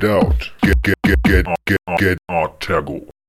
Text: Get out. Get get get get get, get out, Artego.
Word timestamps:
Get 0.00 0.10
out. 0.12 0.50
Get 0.62 0.82
get 0.82 0.94
get 1.02 1.22
get 1.24 1.46
get, 1.66 1.78
get 1.98 2.18
out, 2.30 2.58
Artego. 2.60 3.19